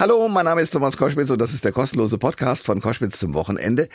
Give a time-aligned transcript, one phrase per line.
[0.00, 3.34] Hallo, mein Name ist Thomas Koschwitz und das ist der kostenlose Podcast von Koschwitz zum
[3.34, 3.88] Wochenende.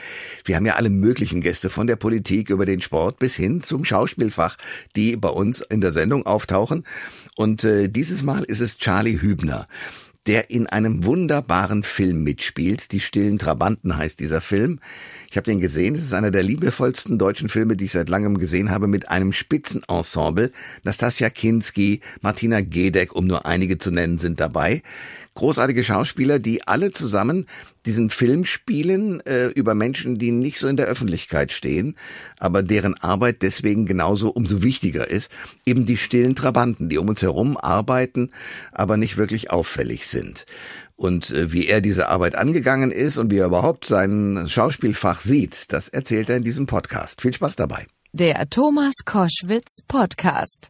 [0.44, 3.86] Wir haben ja alle möglichen Gäste von der Politik über den Sport bis hin zum
[3.86, 4.58] Schauspielfach,
[4.98, 6.84] die bei uns in der Sendung auftauchen.
[7.38, 9.70] Und äh, dieses Mal ist es Charlie Hübner
[10.26, 12.94] der in einem wunderbaren Film mitspielt.
[12.94, 14.80] Die stillen Trabanten heißt dieser Film.
[15.30, 15.96] Ich habe den gesehen.
[15.96, 19.34] Es ist einer der liebevollsten deutschen Filme, die ich seit langem gesehen habe, mit einem
[19.34, 20.52] Spitzenensemble.
[20.84, 24.82] Nastasia Kinski, Martina Gedeck, um nur einige zu nennen, sind dabei
[25.36, 27.48] großartige Schauspieler, die alle zusammen
[27.86, 31.96] diesen Film spielen äh, über Menschen, die nicht so in der Öffentlichkeit stehen,
[32.40, 35.30] aber deren Arbeit deswegen genauso umso wichtiger ist.
[35.66, 38.32] Eben die stillen Trabanten, die um uns herum arbeiten,
[38.72, 40.46] aber nicht wirklich auffällig sind.
[40.96, 45.74] Und äh, wie er diese Arbeit angegangen ist und wie er überhaupt sein Schauspielfach sieht,
[45.74, 47.22] das erzählt er in diesem Podcast.
[47.22, 47.88] Viel Spaß dabei.
[48.16, 50.70] Der Thomas Koschwitz Podcast.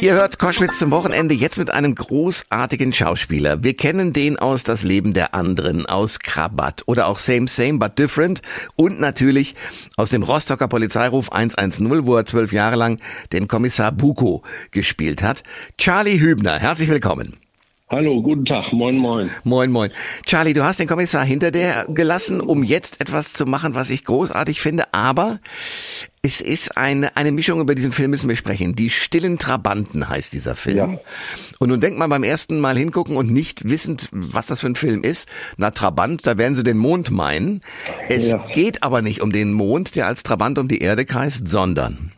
[0.00, 3.62] Ihr hört Koschwitz zum Wochenende jetzt mit einem großartigen Schauspieler.
[3.62, 8.00] Wir kennen den aus Das Leben der anderen, aus Krabat oder auch Same Same but
[8.00, 8.42] Different
[8.74, 9.54] und natürlich
[9.96, 13.00] aus dem Rostocker Polizeiruf 110, wo er zwölf Jahre lang
[13.32, 15.44] den Kommissar Buko gespielt hat.
[15.76, 17.38] Charlie Hübner, herzlich willkommen.
[17.90, 19.30] Hallo, guten Tag, moin, moin.
[19.44, 19.90] Moin, moin.
[20.26, 24.04] Charlie, du hast den Kommissar hinter dir gelassen, um jetzt etwas zu machen, was ich
[24.04, 25.40] großartig finde, aber
[26.20, 28.76] es ist eine, eine Mischung, über diesen Film müssen wir sprechen.
[28.76, 30.76] Die stillen Trabanten heißt dieser Film.
[30.76, 30.98] Ja.
[31.60, 34.76] Und nun denkt man beim ersten Mal hingucken und nicht wissend, was das für ein
[34.76, 35.26] Film ist.
[35.56, 37.62] Na, Trabant, da werden sie den Mond meinen.
[38.10, 38.46] Es ja.
[38.52, 42.12] geht aber nicht um den Mond, der als Trabant um die Erde kreist, sondern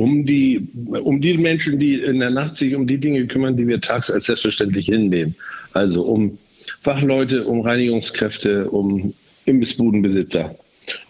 [0.00, 0.66] um die,
[1.02, 4.10] um die Menschen, die in der Nacht sich um die Dinge kümmern, die wir tags
[4.10, 5.34] als selbstverständlich hinnehmen.
[5.72, 6.38] Also um
[6.82, 9.12] Fachleute, um Reinigungskräfte, um
[9.44, 10.54] Imbissbudenbesitzer.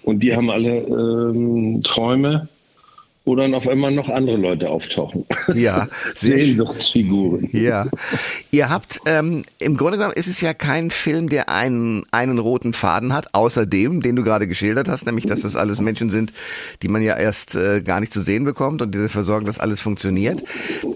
[0.02, 2.48] Und die haben alle ähm, Träume,
[3.30, 5.24] wo dann auf einmal noch andere Leute auftauchen.
[5.54, 5.86] Ja,
[6.16, 7.48] Sehnsuchtsfiguren.
[7.52, 7.86] Ja.
[8.50, 12.72] Ihr habt, ähm, im Grunde genommen ist es ja kein Film, der einen, einen roten
[12.72, 16.32] Faden hat, außer dem, den du gerade geschildert hast, nämlich, dass das alles Menschen sind,
[16.82, 19.60] die man ja erst äh, gar nicht zu sehen bekommt und die dafür sorgen, dass
[19.60, 20.42] alles funktioniert.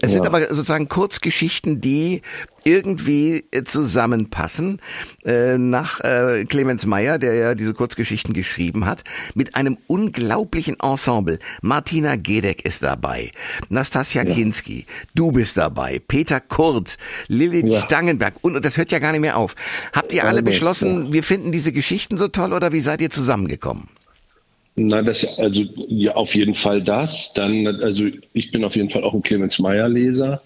[0.01, 0.17] Es ja.
[0.17, 2.21] sind aber sozusagen Kurzgeschichten, die
[2.65, 4.81] irgendwie äh, zusammenpassen.
[5.23, 9.03] Äh, nach äh, Clemens Meyer, der ja diese Kurzgeschichten geschrieben hat,
[9.35, 11.39] mit einem unglaublichen Ensemble.
[11.61, 13.31] Martina Gedeck ist dabei,
[13.69, 14.33] Nastasia ja.
[14.33, 17.79] Kinski, du bist dabei, Peter Kurt, Lilith ja.
[17.81, 19.55] Stangenberg und, und das hört ja gar nicht mehr auf.
[19.93, 23.87] Habt ihr alle beschlossen, wir finden diese Geschichten so toll oder wie seid ihr zusammengekommen?
[24.75, 27.33] Na, das also ja auf jeden Fall das.
[27.33, 30.41] Dann also ich bin auf jeden Fall auch ein Clemens Meyer Leser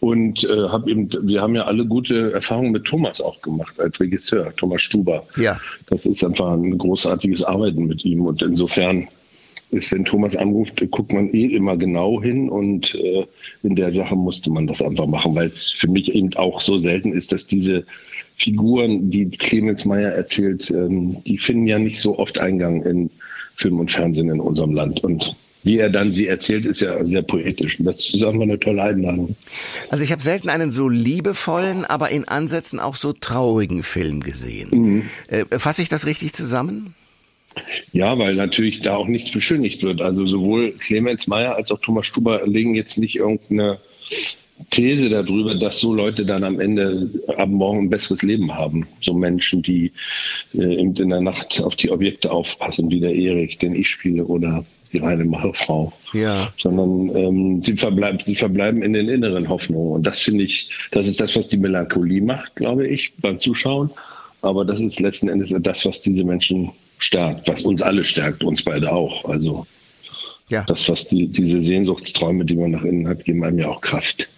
[0.00, 4.00] und äh, hab eben, wir haben ja alle gute Erfahrungen mit Thomas auch gemacht als
[4.00, 5.24] Regisseur, Thomas Stuber.
[5.36, 5.58] Ja.
[5.88, 8.26] Das ist einfach ein großartiges Arbeiten mit ihm.
[8.26, 9.08] Und insofern
[9.70, 13.24] ist, wenn Thomas anruft, guckt man eh immer genau hin und äh,
[13.62, 16.78] in der Sache musste man das einfach machen, weil es für mich eben auch so
[16.78, 17.84] selten ist, dass diese
[18.36, 23.10] Figuren, die Clemens Meyer erzählt, ähm, die finden ja nicht so oft Eingang in
[23.54, 25.04] Film und Fernsehen in unserem Land.
[25.04, 27.78] Und wie er dann sie erzählt, ist ja sehr poetisch.
[27.78, 29.36] Und das ist einfach eine tolle Einladung.
[29.90, 34.70] Also ich habe selten einen so liebevollen, aber in Ansätzen auch so traurigen Film gesehen.
[34.72, 35.02] Mhm.
[35.28, 36.94] Äh, fasse ich das richtig zusammen?
[37.92, 40.00] Ja, weil natürlich da auch nichts beschönigt wird.
[40.00, 43.78] Also sowohl Clemens Meyer als auch Thomas Stuber legen jetzt nicht irgendeine
[44.70, 48.86] These darüber, dass so Leute dann am Ende ab morgen ein besseres Leben haben.
[49.00, 49.92] So Menschen, die
[50.54, 54.64] äh, in der Nacht auf die Objekte aufpassen, wie der Erik, den ich spiele, oder
[54.92, 55.24] die reine
[55.54, 55.92] Frau.
[56.12, 56.52] Ja.
[56.58, 59.92] Sondern ähm, sie, verbleiben, sie verbleiben in den inneren Hoffnungen.
[59.92, 63.90] Und das finde ich, das ist das, was die Melancholie macht, glaube ich, beim Zuschauen.
[64.42, 68.62] Aber das ist letzten Endes das, was diese Menschen stärkt, was uns alle stärkt, uns
[68.62, 69.24] beide auch.
[69.26, 69.66] Also
[70.48, 70.64] ja.
[70.64, 74.28] das, was die, diese Sehnsuchtsträume, die man nach innen hat, geben einem ja auch Kraft.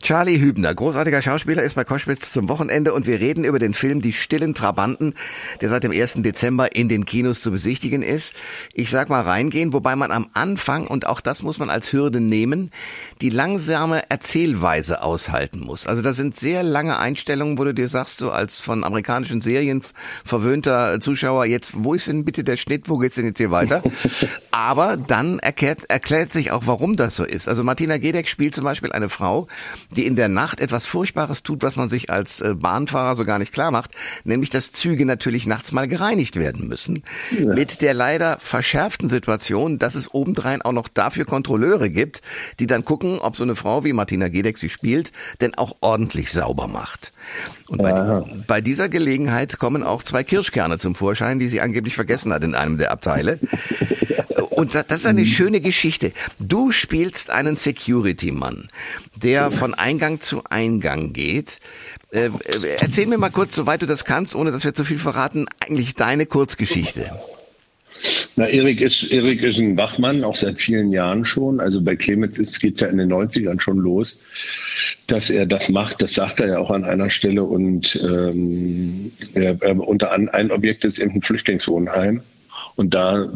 [0.00, 4.00] Charlie Hübner, großartiger Schauspieler, ist bei Koschwitz zum Wochenende und wir reden über den Film
[4.00, 5.14] Die stillen Trabanten,
[5.60, 6.22] der seit dem 1.
[6.22, 8.34] Dezember in den Kinos zu besichtigen ist.
[8.74, 12.20] Ich sag mal reingehen, wobei man am Anfang, und auch das muss man als Hürde
[12.20, 12.70] nehmen,
[13.20, 15.86] die langsame Erzählweise aushalten muss.
[15.86, 19.82] Also da sind sehr lange Einstellungen, wo du dir sagst, so als von amerikanischen Serien
[20.24, 23.82] verwöhnter Zuschauer, jetzt, wo ist denn bitte der Schnitt, wo geht's denn jetzt hier weiter?
[24.50, 27.48] Aber dann erklärt, erklärt sich auch, warum das so ist.
[27.48, 29.41] Also Martina Gedeck spielt zum Beispiel eine Frau,
[29.90, 33.38] die in der Nacht etwas Furchtbares tut, was man sich als äh, Bahnfahrer so gar
[33.38, 33.92] nicht klar macht,
[34.24, 37.02] nämlich dass Züge natürlich nachts mal gereinigt werden müssen.
[37.38, 37.54] Ja.
[37.54, 42.22] Mit der leider verschärften Situation, dass es obendrein auch noch dafür Kontrolleure gibt,
[42.58, 46.30] die dann gucken, ob so eine Frau wie Martina Gedeck sie spielt, denn auch ordentlich
[46.32, 47.12] sauber macht.
[47.68, 52.32] Und bei, bei dieser Gelegenheit kommen auch zwei Kirschkerne zum Vorschein, die sie angeblich vergessen
[52.32, 53.38] hat in einem der Abteile.
[54.62, 55.26] Und das ist eine mhm.
[55.26, 56.12] schöne Geschichte.
[56.38, 58.68] Du spielst einen Security-Mann,
[59.16, 61.58] der von Eingang zu Eingang geht.
[62.12, 62.30] Äh, äh,
[62.78, 65.96] erzähl mir mal kurz, soweit du das kannst, ohne dass wir zu viel verraten, eigentlich
[65.96, 67.10] deine Kurzgeschichte.
[68.36, 71.58] Na, Erik ist, Erik ist ein Wachmann, auch seit vielen Jahren schon.
[71.58, 74.16] Also bei Clemens geht es ja in den 90ern schon los,
[75.08, 76.02] dass er das macht.
[76.02, 77.42] Das sagt er ja auch an einer Stelle.
[77.42, 82.22] Und ähm, er, er, unter an, ein Objekt ist eben ein Flüchtlingswohnheim.
[82.76, 83.28] Und da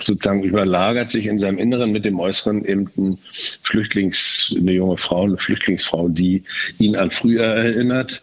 [0.00, 3.18] sozusagen überlagert sich in seinem Inneren mit dem Äußeren eben ein
[3.62, 6.42] Flüchtlings, eine junge Frau, eine Flüchtlingsfrau, die
[6.78, 8.22] ihn an früher erinnert,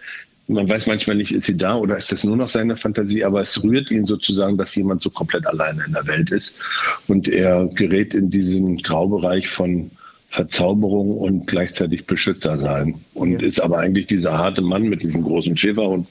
[0.51, 3.41] man weiß manchmal nicht, ist sie da oder ist das nur noch seine Fantasie, aber
[3.41, 6.59] es rührt ihn sozusagen, dass jemand so komplett alleine in der Welt ist.
[7.07, 9.91] Und er gerät in diesen Graubereich von
[10.31, 12.95] Verzauberung und gleichzeitig Beschützer sein.
[13.15, 13.47] Und ja.
[13.47, 16.07] ist aber eigentlich dieser harte Mann mit diesem großen Schäferhund,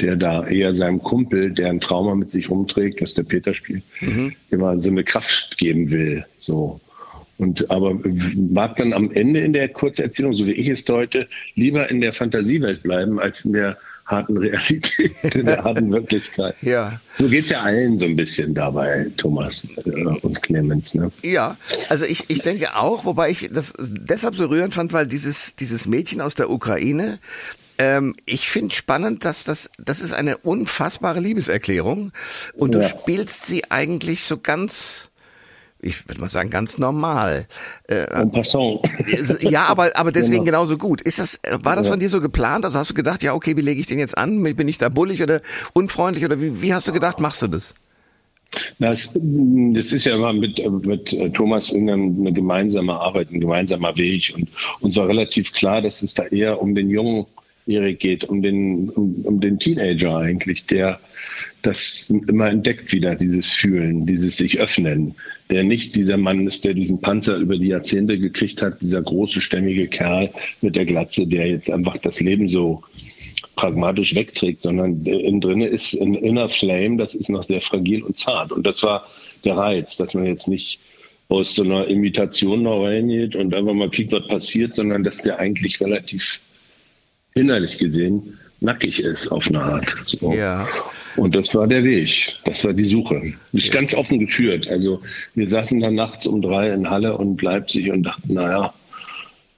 [0.00, 3.82] der da eher seinem Kumpel, der ein Trauma mit sich rumträgt, was der Peter spielt,
[4.00, 4.32] mhm.
[4.50, 6.24] immer so eine Kraft geben will.
[6.38, 6.80] So.
[7.36, 7.98] Und aber
[8.34, 12.14] mag dann am Ende in der Kurzerzählung, so wie ich es deute, lieber in der
[12.14, 13.76] Fantasiewelt bleiben, als in der
[14.08, 16.56] harten Realität, in der harten Wirklichkeit.
[16.62, 17.00] Ja.
[17.14, 20.94] So geht es ja allen so ein bisschen dabei, Thomas äh, und Clemens.
[20.94, 21.10] Ne?
[21.22, 21.56] Ja,
[21.88, 25.86] also ich, ich denke auch, wobei ich das deshalb so rührend fand, weil dieses, dieses
[25.86, 27.18] Mädchen aus der Ukraine,
[27.78, 32.12] ähm, ich finde spannend, dass das, das ist eine unfassbare Liebeserklärung
[32.54, 32.80] und ja.
[32.80, 35.10] du spielst sie eigentlich so ganz
[35.80, 37.46] ich würde mal sagen, ganz normal.
[37.88, 38.04] Äh,
[39.40, 40.62] ja, aber, aber deswegen genau.
[40.62, 41.00] genauso gut.
[41.00, 42.64] Ist das, war das von dir so geplant?
[42.64, 44.42] Also hast du gedacht, ja, okay, wie lege ich den jetzt an?
[44.42, 45.40] Bin ich da bullig oder
[45.74, 47.74] unfreundlich oder wie, wie hast du gedacht, machst du das?
[48.78, 54.32] Das, das ist ja immer mit, mit Thomas eine, eine gemeinsame Arbeit, ein gemeinsamer Weg.
[54.34, 54.48] Und
[54.80, 57.26] uns war relativ klar, dass es da eher um den jungen
[57.66, 60.98] Erik geht, um den, um, um den Teenager eigentlich, der
[61.68, 65.14] das immer entdeckt wieder, dieses Fühlen, dieses sich öffnen,
[65.50, 69.40] der nicht dieser Mann ist, der diesen Panzer über die Jahrzehnte gekriegt hat, dieser große,
[69.40, 70.30] stämmige Kerl
[70.62, 72.82] mit der Glatze, der jetzt einfach das Leben so
[73.54, 78.16] pragmatisch wegträgt, sondern innen drin ist ein inner Flame, das ist noch sehr fragil und
[78.16, 78.50] zart.
[78.50, 79.06] Und das war
[79.44, 80.80] der Reiz, dass man jetzt nicht
[81.28, 85.38] aus so einer Imitation noch reingeht und einfach mal kriegt, was passiert, sondern dass der
[85.38, 86.40] eigentlich relativ
[87.34, 89.94] innerlich gesehen nackig ist auf eine Art.
[90.06, 90.32] So.
[90.32, 90.66] Ja.
[91.16, 93.34] Und das war der Weg, das war die Suche.
[93.52, 93.74] Ist ja.
[93.74, 94.68] ganz offen geführt.
[94.68, 95.00] Also
[95.34, 98.72] wir saßen dann nachts um drei in Halle und Leipzig und dachten, naja,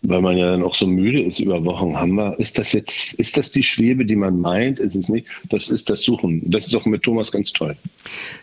[0.02, 3.12] weil man ja dann auch so müde ist über Wochen, haben wir, ist das jetzt,
[3.14, 4.81] ist das die Schwebe, die man meint?
[4.81, 5.29] Ist es nicht?
[5.50, 6.43] Das ist das Suchen.
[6.50, 7.76] Das ist auch mit Thomas ganz toll.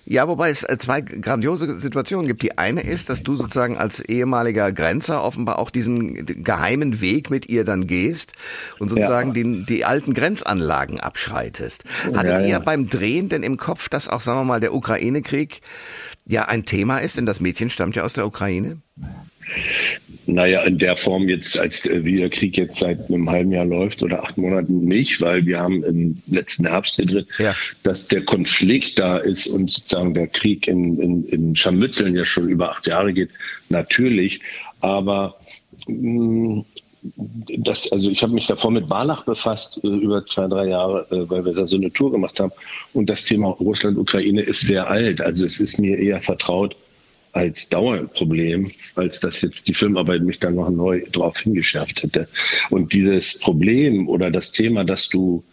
[0.06, 2.44] Ja, wobei es äh, zwei grandiose Situationen gibt.
[2.44, 7.50] Die eine ist, dass du sozusagen als ehemaliger Grenzer offenbar auch diesen geheimen Weg mit
[7.50, 8.34] ihr dann gehst
[8.78, 9.44] und sozusagen ja.
[9.44, 11.86] die, die alten Grenzanlagen abschreitest.
[12.14, 12.48] Hattet ja, ja.
[12.48, 15.62] ihr beim Drehen denn im Kopf, dass auch, sagen wir mal, der Ukraine-Krieg
[16.28, 17.18] ja ein Thema ist?
[17.18, 18.78] Denn das Mädchen stammt ja aus der Ukraine.
[20.30, 23.64] Naja, in der Form jetzt, als äh, wie der Krieg jetzt seit einem halben Jahr
[23.64, 27.56] läuft oder acht Monaten nicht, weil wir haben im letzten Herbst hier drin, ja.
[27.84, 32.50] dass der Konflikt da ist und sozusagen der Krieg in, in, in Scharmützeln ja schon
[32.50, 33.30] über acht Jahre geht,
[33.70, 34.42] natürlich.
[34.82, 35.38] Aber
[35.88, 36.66] mh, mm,
[37.60, 41.30] das, also ich habe mich davor mit Barlach befasst, äh, über zwei, drei Jahre, äh,
[41.30, 42.52] weil wir da so eine Tour gemacht haben.
[42.94, 45.22] Und das Thema Russland-Ukraine ist sehr alt.
[45.22, 46.76] Also es ist mir eher vertraut
[47.34, 52.28] als Dauerproblem, als dass jetzt die Filmarbeit mich dann noch neu darauf hingeschärft hätte.
[52.70, 55.44] Und dieses Problem oder das Thema, dass du,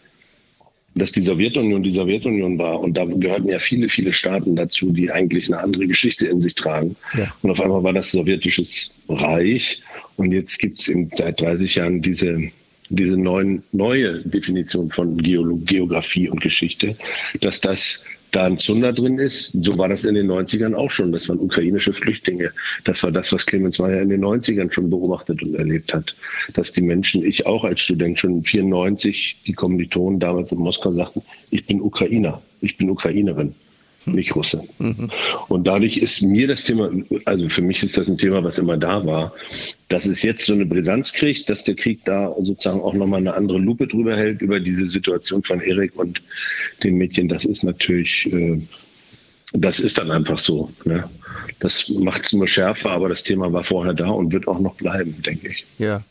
[0.95, 5.11] dass die Sowjetunion die Sowjetunion war und da gehörten ja viele, viele Staaten dazu, die
[5.11, 6.95] eigentlich eine andere Geschichte in sich tragen.
[7.17, 7.33] Ja.
[7.41, 9.81] Und auf einmal war das sowjetisches Reich
[10.15, 12.49] und jetzt gibt es seit 30 Jahren diese
[12.89, 16.95] diese neuen, neue Definition von Geografie und Geschichte,
[17.41, 19.51] dass das da ein Zunder drin ist.
[19.63, 21.11] So war das in den 90ern auch schon.
[21.11, 22.51] Das waren ukrainische Flüchtlinge.
[22.83, 26.15] Das war das, was Clemens Meyer in den 90ern schon beobachtet und erlebt hat.
[26.53, 31.21] Dass die Menschen, ich auch als Student schon 94, die Kommilitonen damals in Moskau sagten,
[31.51, 33.55] ich bin Ukrainer, ich bin Ukrainerin
[34.07, 34.61] nicht Russe.
[34.79, 35.09] Mhm.
[35.47, 36.91] Und dadurch ist mir das Thema,
[37.25, 39.33] also für mich ist das ein Thema, was immer da war,
[39.89, 43.33] dass es jetzt so eine Brisanz kriegt, dass der Krieg da sozusagen auch nochmal eine
[43.33, 46.21] andere Lupe drüber hält über diese Situation von Erik und
[46.83, 48.59] dem Mädchen, das ist natürlich, äh,
[49.53, 50.71] das ist dann einfach so.
[50.85, 51.07] Ne?
[51.59, 54.75] Das macht es nur schärfer, aber das Thema war vorher da und wird auch noch
[54.75, 55.65] bleiben, denke ich.
[55.77, 56.03] Ja.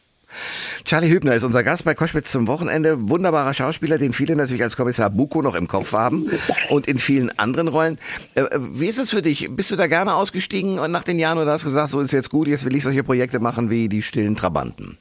[0.85, 3.09] Charlie Hübner ist unser Gast bei Koschwitz zum Wochenende.
[3.09, 6.31] Wunderbarer Schauspieler, den viele natürlich als Kommissar Buko noch im Kopf haben
[6.71, 7.99] und in vielen anderen Rollen.
[8.35, 9.49] Äh, äh, wie ist es für dich?
[9.51, 12.31] Bist du da gerne ausgestiegen nach den Jahren oder hast du gesagt, so ist jetzt
[12.31, 14.99] gut, jetzt will ich solche Projekte machen wie die stillen Trabanten?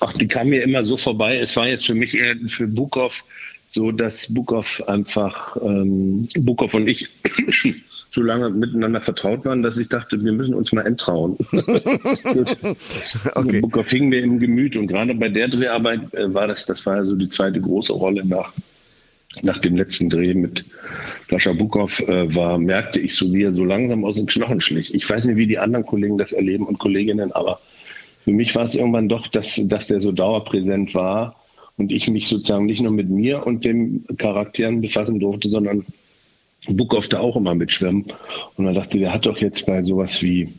[0.00, 1.38] Ach, die kamen mir immer so vorbei.
[1.38, 3.24] Es war jetzt für mich eher für Bukov
[3.70, 7.08] so, dass Bukov einfach, ähm, Bukov und ich
[8.14, 11.36] so lange miteinander vertraut waren, dass ich dachte, wir müssen uns mal enttrauen.
[13.34, 13.60] okay.
[13.60, 16.98] Bukov hing mir im Gemüt und gerade bei der Dreharbeit äh, war das, das war
[16.98, 18.52] ja so die zweite große Rolle nach,
[19.42, 20.64] nach dem letzten Dreh mit
[21.28, 24.94] Sascha Bukov äh, war, merkte ich so, wie er so langsam aus den Knochen schlich.
[24.94, 27.60] Ich weiß nicht, wie die anderen Kollegen das erleben und Kolleginnen, aber
[28.22, 31.34] für mich war es irgendwann doch, dass, dass der so dauerpräsent war
[31.76, 35.84] und ich mich sozusagen nicht nur mit mir und den Charakteren befassen durfte, sondern
[36.68, 38.06] Bukov da auch immer mitschwimmen.
[38.56, 40.52] Und dann dachte, der hat doch jetzt bei sowas wie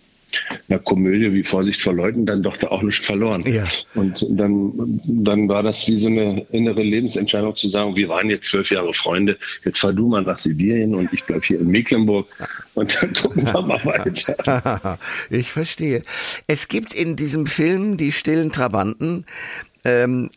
[0.69, 3.43] einer Komödie wie Vorsicht vor Leuten dann doch da auch nicht verloren.
[3.45, 3.65] Ja.
[3.93, 8.49] Und dann, dann war das wie so eine innere Lebensentscheidung zu sagen, wir waren jetzt
[8.49, 12.27] zwölf Jahre Freunde, jetzt fahr du mal nach Sibirien und ich bleib hier in Mecklenburg
[12.73, 14.97] und dann gucken wir mal weiter.
[15.29, 16.03] ich verstehe.
[16.47, 19.25] Es gibt in diesem Film Die stillen Trabanten
[19.83, 20.29] ähm,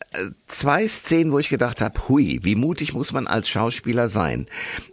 [0.48, 4.46] zwei Szenen, wo ich gedacht habe, hui, wie mutig muss man als Schauspieler sein.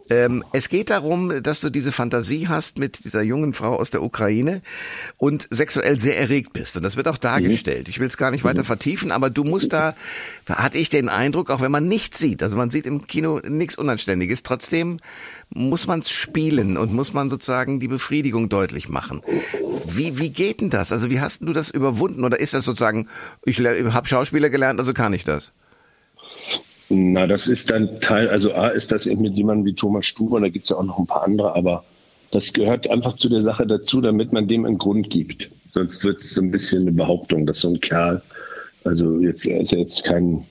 [0.10, 4.04] Ähm, es geht darum, dass du diese Fantasie hast mit dieser jungen Frau aus der
[4.04, 4.62] Ukraine
[5.18, 6.78] und sexuell sehr erregt bist.
[6.78, 7.90] Und das wird auch dargestellt.
[7.90, 9.96] Ich will es gar nicht weiter vertiefen, aber du musst da,
[10.48, 13.78] hatte ich den Eindruck, auch wenn man nichts sieht, also man sieht im Kino nichts
[13.78, 14.98] Unanständiges, trotzdem
[15.50, 19.22] muss man es spielen und muss man sozusagen die Befriedigung deutlich machen.
[19.88, 20.92] Wie, wie geht denn das?
[20.92, 22.24] Also wie hast du das überwunden?
[22.24, 23.08] Oder ist das sozusagen,
[23.46, 25.45] ich habe Schauspieler gelernt, also kann ich das?
[26.90, 30.40] Na, das ist dann Teil, also A ist das eben mit jemandem wie Thomas Stuber,
[30.40, 31.84] da gibt es ja auch noch ein paar andere, aber
[32.32, 35.50] das gehört einfach zu der Sache dazu, damit man dem einen Grund gibt.
[35.72, 38.22] Sonst wird es so ein bisschen eine Behauptung, dass so ein Kerl,
[38.84, 40.46] also jetzt er ist ja jetzt kein,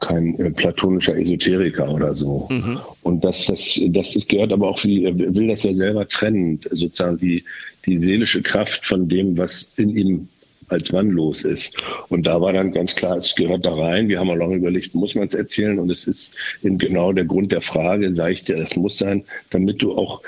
[0.00, 2.46] kein äh, platonischer Esoteriker oder so.
[2.50, 2.78] Mhm.
[3.02, 6.60] Und das, das, das, das gehört aber auch, wie, er will das ja selber trennen,
[6.70, 7.44] sozusagen die,
[7.86, 10.28] die seelische Kraft von dem, was in ihm
[10.70, 11.76] als Mann los ist.
[12.08, 14.08] Und da war dann ganz klar, es gehört da rein.
[14.08, 15.78] Wir haben auch lange überlegt, muss man es erzählen?
[15.78, 19.82] Und es ist genau der Grund der Frage, sage ich dir, das muss sein, damit
[19.82, 20.22] du auch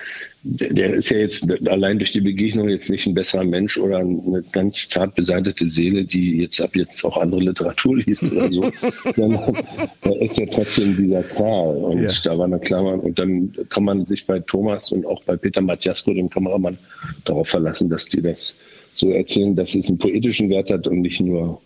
[0.44, 4.42] der ist ja jetzt allein durch die Begegnung jetzt nicht ein besserer Mensch oder eine
[4.50, 8.72] ganz zart beseitete Seele, die jetzt ab jetzt auch andere Literatur liest oder so,
[9.14, 9.56] sondern
[10.02, 11.76] er ist ja trotzdem dieser Kerl.
[11.76, 12.10] Und ja.
[12.24, 13.02] da war eine Klammer.
[13.02, 16.76] Und dann kann man sich bei Thomas und auch bei Peter Matjasko, dem Kameramann,
[17.24, 18.56] darauf verlassen, dass die das
[18.94, 21.60] so erzählen, dass es einen poetischen Wert hat und nicht nur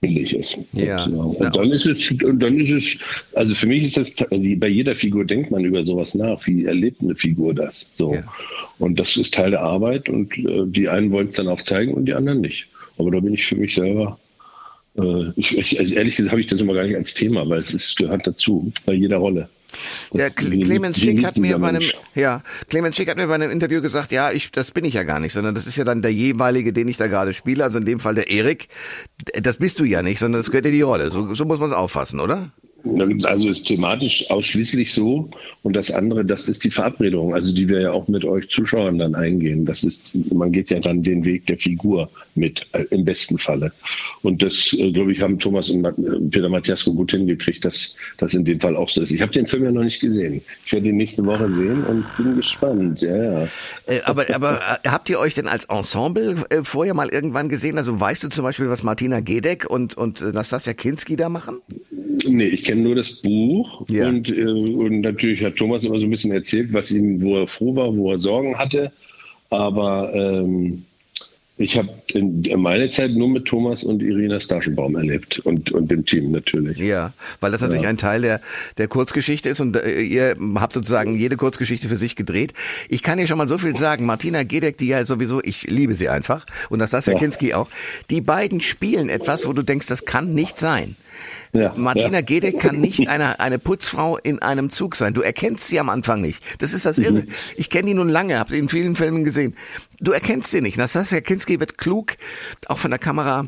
[0.00, 0.58] billig ist.
[0.72, 1.04] Ja.
[1.04, 1.50] Und, und ja.
[1.50, 2.98] dann ist es, und dann ist es,
[3.34, 6.46] also für mich ist das, also bei jeder Figur denkt man über sowas nach.
[6.46, 7.86] Wie erlebt eine Figur das?
[7.94, 8.14] So.
[8.14, 8.22] Ja.
[8.78, 11.94] Und das ist Teil der Arbeit und äh, die einen wollen es dann auch zeigen
[11.94, 12.68] und die anderen nicht.
[12.98, 14.18] Aber da bin ich für mich selber,
[14.98, 17.60] äh, ich, ich, also ehrlich gesagt habe ich das immer gar nicht als Thema, weil
[17.60, 19.48] es ist, gehört dazu, bei jeder Rolle.
[20.12, 21.82] Ja, Clemens Schick hat mir bei einem,
[22.14, 25.02] ja, Clemens Schick hat mir bei einem Interview gesagt, ja, ich, das bin ich ja
[25.02, 27.78] gar nicht, sondern das ist ja dann der jeweilige, den ich da gerade spiele, also
[27.78, 28.68] in dem Fall der Erik.
[29.34, 31.10] Das bist du ja nicht, sondern das gehört dir die Rolle.
[31.10, 32.50] So, so muss man es auffassen, oder?
[33.24, 35.28] Also ist thematisch ausschließlich so.
[35.62, 38.98] Und das andere, das ist die Verabredung, also die wir ja auch mit euch Zuschauern
[38.98, 39.64] dann eingehen.
[39.64, 43.72] Das ist, man geht ja dann den Weg der Figur mit, äh, im besten Falle.
[44.22, 48.44] Und das, äh, glaube ich, haben Thomas und Peter Matthiasko gut hingekriegt, dass das in
[48.44, 49.10] dem Fall auch so ist.
[49.10, 50.42] Ich habe den Film ja noch nicht gesehen.
[50.66, 53.00] Ich werde ihn nächste Woche sehen und bin gespannt.
[53.00, 53.48] Ja, ja.
[53.86, 57.78] Äh, aber, aber habt ihr euch denn als Ensemble vorher mal irgendwann gesehen?
[57.78, 61.60] Also weißt du zum Beispiel, was Martina Gedeck und, und Nastasia Kinski da machen?
[62.28, 64.08] Nee, ich kenne nur das Buch ja.
[64.08, 67.46] und, äh, und natürlich hat Thomas immer so ein bisschen erzählt, was ihm, wo er
[67.46, 68.92] froh war, wo er Sorgen hatte.
[69.50, 70.84] Aber ähm,
[71.56, 76.04] ich habe in meine Zeit nur mit Thomas und Irina Staschenbaum erlebt und, und dem
[76.04, 76.78] Team natürlich.
[76.78, 77.90] Ja, weil das natürlich ja.
[77.90, 78.40] ein Teil der,
[78.76, 82.54] der Kurzgeschichte ist und äh, ihr habt sozusagen jede Kurzgeschichte für sich gedreht.
[82.88, 84.04] Ich kann dir schon mal so viel sagen.
[84.04, 87.20] Martina Gedeck, die ja sowieso, ich liebe sie einfach und das Nastasia ja.
[87.20, 87.68] Kinski auch.
[88.10, 90.96] Die beiden spielen etwas, wo du denkst, das kann nicht sein.
[91.54, 92.20] Ja, Martina ja.
[92.20, 95.14] Gedeck kann nicht eine, eine Putzfrau in einem Zug sein.
[95.14, 96.42] Du erkennst sie am Anfang nicht.
[96.58, 97.22] Das ist das Irre.
[97.22, 97.28] Mhm.
[97.56, 99.54] Ich kenne die nun lange, habe in vielen Filmen gesehen.
[100.00, 100.76] Du erkennst sie nicht.
[100.76, 102.16] Nastasia Kinski wird klug,
[102.66, 103.46] auch von der Kamera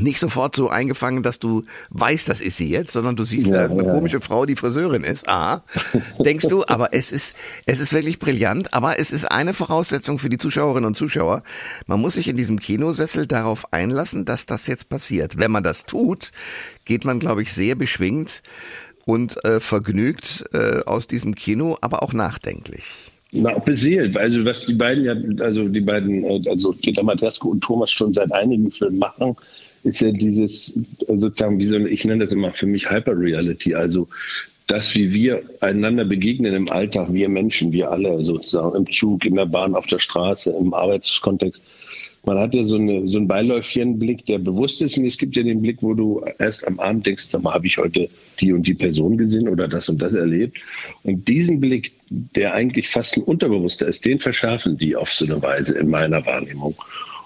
[0.00, 3.66] nicht sofort so eingefangen, dass du weißt, das ist sie jetzt, sondern du siehst ja,
[3.66, 3.92] eine ja.
[3.92, 5.28] komische Frau, die Friseurin ist.
[5.28, 5.62] Ah,
[6.24, 10.30] denkst du, aber es ist, es ist wirklich brillant, aber es ist eine Voraussetzung für
[10.30, 11.42] die Zuschauerinnen und Zuschauer.
[11.86, 15.38] Man muss sich in diesem Kinosessel darauf einlassen, dass das jetzt passiert.
[15.38, 16.32] Wenn man das tut,
[16.86, 18.42] geht man, glaube ich, sehr beschwingt
[19.04, 23.12] und äh, vergnügt äh, aus diesem Kino, aber auch nachdenklich.
[23.32, 24.16] Na, beseelt.
[24.16, 28.12] Also was die beiden ja, also die beiden, äh, also Peter Matresko und Thomas schon
[28.12, 29.36] seit einigen Filmen machen,
[29.84, 34.08] ist ja dieses sozusagen, wie so, ich nenne das immer für mich Hyper-Reality, also
[34.68, 39.34] das, wie wir einander begegnen im Alltag, wir Menschen, wir alle sozusagen im Zug, in
[39.34, 41.62] der Bahn, auf der Straße, im Arbeitskontext,
[42.24, 44.96] man hat ja so, eine, so einen beiläufigen Blick, der bewusst ist.
[44.96, 47.78] Und es gibt ja den Blick, wo du erst am Abend denkst, da habe ich
[47.78, 48.08] heute
[48.40, 50.58] die und die Person gesehen oder das und das erlebt.
[51.02, 55.42] Und diesen Blick, der eigentlich fast ein unterbewusster ist, den verschärfen die auf so eine
[55.42, 56.76] Weise in meiner Wahrnehmung.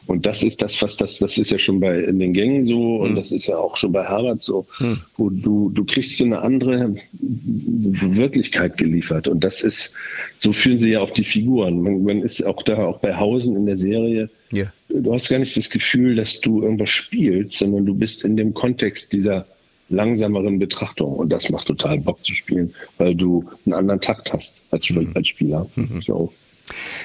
[0.06, 2.96] Und das ist das, was das, das ist ja schon bei in den Gängen so
[2.96, 3.16] und hm.
[3.16, 4.98] das ist ja auch schon bei Harvard so, hm.
[5.16, 9.26] wo du, du kriegst so eine andere Wirklichkeit geliefert.
[9.26, 9.94] Und das ist,
[10.38, 11.82] so fühlen sie ja auch die Figuren.
[11.82, 14.72] Man, man ist auch da, auch bei Hausen in der Serie, yeah.
[14.88, 18.54] du hast gar nicht das Gefühl, dass du irgendwas spielst, sondern du bist in dem
[18.54, 19.46] Kontext dieser
[19.88, 21.14] langsameren Betrachtung.
[21.14, 25.10] Und das macht total Bock zu spielen, weil du einen anderen Takt hast als, mhm.
[25.14, 25.66] als Spieler.
[25.74, 26.00] Mhm.
[26.00, 26.32] So.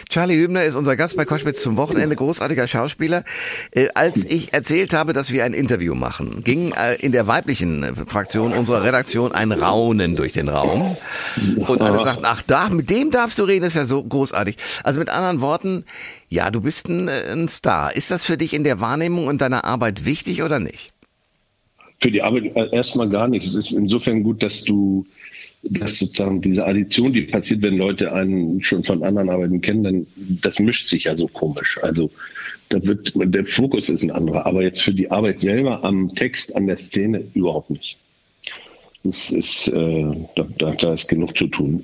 [0.09, 3.23] Charlie Hübner ist unser Gast bei Koschwitz zum Wochenende, großartiger Schauspieler.
[3.71, 7.95] Äh, als ich erzählt habe, dass wir ein Interview machen, ging äh, in der weiblichen
[8.07, 10.97] Fraktion unserer Redaktion ein Raunen durch den Raum.
[11.67, 14.57] Und alle sagten, ach da, mit dem darfst du reden, ist ja so großartig.
[14.83, 15.85] Also mit anderen Worten,
[16.29, 17.95] ja, du bist ein, äh, ein Star.
[17.95, 20.91] Ist das für dich in der Wahrnehmung und deiner Arbeit wichtig oder nicht?
[21.99, 23.45] Für die Arbeit äh, erstmal gar nicht.
[23.45, 25.05] Es ist insofern gut, dass du
[25.63, 30.07] dass sozusagen diese Addition, die passiert, wenn Leute einen schon von anderen Arbeiten kennen, dann
[30.41, 31.79] das mischt sich ja so komisch.
[31.83, 32.09] Also
[32.69, 36.55] da wird der Fokus ist ein anderer, aber jetzt für die Arbeit selber am Text,
[36.55, 37.97] an der Szene überhaupt nicht.
[39.03, 41.83] Das ist, äh, da, da, ist genug zu tun.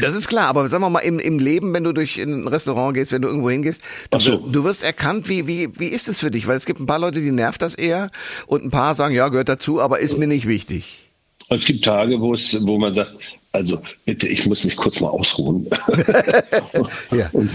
[0.00, 2.94] Das ist klar, aber sagen wir mal, im, im Leben, wenn du durch ein Restaurant
[2.94, 4.32] gehst, wenn du irgendwo hingehst, du, so.
[4.32, 6.48] wirst, du wirst erkannt, wie, wie, wie ist es für dich?
[6.48, 8.10] Weil es gibt ein paar Leute, die nervt das eher
[8.48, 11.03] und ein paar sagen, ja, gehört dazu, aber ist mir nicht wichtig.
[11.50, 13.16] Es gibt Tage, wo es, wo man sagt,
[13.52, 15.66] also bitte, ich muss mich kurz mal ausruhen.
[17.12, 17.28] ja.
[17.32, 17.50] und,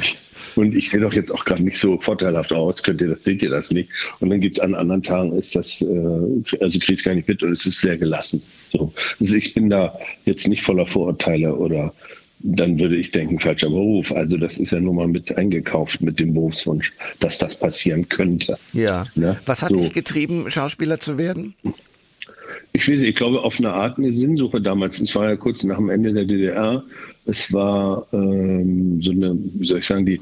[0.56, 3.44] und ich sehe doch jetzt auch gerade nicht so vorteilhaft aus, könnt ihr das, seht
[3.44, 3.90] ihr das nicht?
[4.20, 7.28] Und dann gibt es an anderen Tagen, ist das, äh, also kriege ich gar nicht
[7.28, 8.42] mit und es ist sehr gelassen.
[8.72, 8.94] So.
[9.20, 11.94] Also ich bin da jetzt nicht voller Vorurteile oder
[12.42, 14.12] dann würde ich denken, falscher Beruf.
[14.14, 18.58] Also das ist ja nur mal mit eingekauft mit dem Berufswunsch, dass das passieren könnte.
[18.72, 19.06] Ja.
[19.16, 19.38] Ne?
[19.46, 19.82] Was hat so.
[19.82, 21.56] dich getrieben, Schauspieler zu werden?
[22.74, 25.00] Ich weiß ich glaube, auf eine Art eine Sinnsuche damals.
[25.00, 26.84] Es war ja kurz nach dem Ende der DDR.
[27.26, 30.20] Es war ähm, so eine, wie soll ich sagen, die,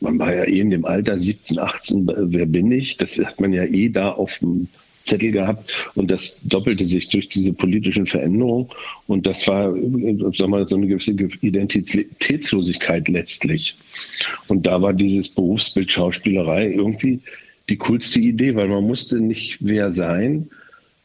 [0.00, 2.96] man war ja eh in dem Alter 17, 18, wer bin ich?
[2.96, 4.68] Das hat man ja eh da auf dem
[5.06, 8.68] Zettel gehabt und das doppelte sich durch diese politischen Veränderungen
[9.06, 9.74] und das war,
[10.32, 13.76] sag mal, so eine gewisse Identitätslosigkeit letztlich.
[14.48, 17.20] Und da war dieses Berufsbild Schauspielerei irgendwie
[17.68, 20.48] die coolste Idee, weil man musste nicht wer sein,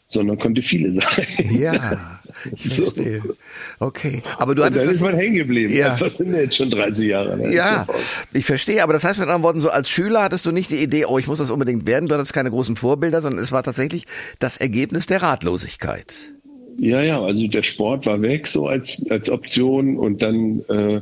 [0.09, 1.27] sondern konnte viele sein.
[1.51, 2.19] Ja,
[2.51, 3.21] ich verstehe.
[3.79, 4.81] Okay, aber du hattest.
[4.81, 5.73] Und dann ist man hängen geblieben.
[5.73, 5.95] Ja.
[5.97, 7.37] Das sind jetzt schon 30 Jahre.
[7.37, 7.53] Ne?
[7.53, 7.85] Ja,
[8.33, 8.83] ich verstehe.
[8.83, 11.19] Aber das heißt mit anderen Worten, so als Schüler hattest du nicht die Idee, oh,
[11.19, 12.09] ich muss das unbedingt werden.
[12.09, 14.05] Du hattest keine großen Vorbilder, sondern es war tatsächlich
[14.39, 16.15] das Ergebnis der Ratlosigkeit.
[16.77, 21.01] Ja, ja, also der Sport war weg so als, als Option und dann äh,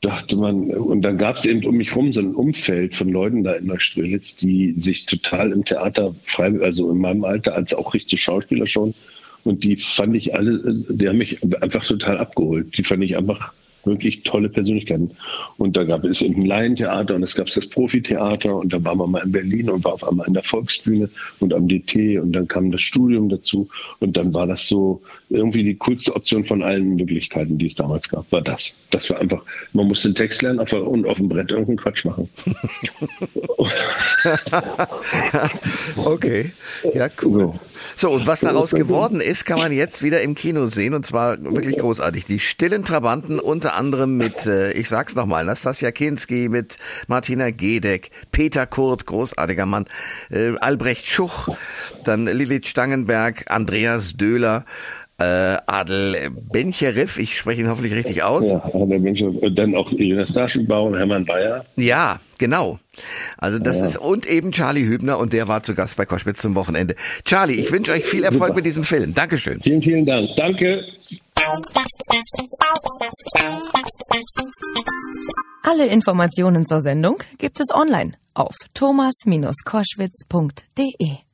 [0.00, 3.42] dachte man, und dann gab es eben um mich herum so ein Umfeld von Leuten
[3.42, 7.94] da in Neustrelitz, die sich total im Theater frei, also in meinem Alter als auch
[7.94, 8.94] richtig Schauspieler schon,
[9.44, 12.76] und die fand ich alle, die haben mich einfach total abgeholt.
[12.76, 13.52] Die fand ich einfach
[13.84, 15.10] wirklich tolle Persönlichkeiten.
[15.56, 19.10] Und da gab es ein Laientheater und es gab das Profitheater und da war man
[19.10, 21.08] mal in Berlin und war auf einmal in der Volksbühne
[21.40, 23.68] und am DT und dann kam das Studium dazu
[24.00, 28.08] und dann war das so irgendwie die coolste Option von allen Möglichkeiten, die es damals
[28.08, 28.74] gab, war das.
[28.90, 32.04] Das war einfach, man musste den Text lernen auf, und auf dem Brett irgendeinen Quatsch
[32.04, 32.28] machen.
[35.96, 36.52] okay,
[36.94, 37.52] ja cool.
[37.96, 41.42] So, und was daraus geworden ist, kann man jetzt wieder im Kino sehen und zwar
[41.42, 42.24] wirklich großartig.
[42.24, 48.10] Die stillen Trabanten unter anderem mit, äh, ich sag's nochmal, Nastasia Kinski, mit Martina Gedeck,
[48.32, 49.86] Peter Kurt, großartiger Mann,
[50.30, 51.48] äh, Albrecht Schuch,
[52.04, 54.64] dann Lilith Stangenberg, Andreas Döhler,
[55.18, 58.50] äh, Adel Bencherif, ich spreche ihn hoffentlich richtig aus.
[58.50, 61.64] Ja, Adel Bencherif, dann auch Jonas Taschenbau und Hermann Bayer.
[61.76, 62.78] Ja, genau.
[63.36, 63.86] Also das ja.
[63.86, 66.94] ist, und eben Charlie Hübner und der war zu Gast bei Koschwitz zum Wochenende.
[67.24, 68.54] Charlie, ich wünsche euch viel Erfolg Super.
[68.54, 69.12] mit diesem Film.
[69.12, 69.60] Dankeschön.
[69.60, 70.30] Vielen, vielen Dank.
[70.36, 70.84] Danke.
[75.62, 81.27] Alle Informationen zur Sendung gibt es online auf thomas-koschwitz.de.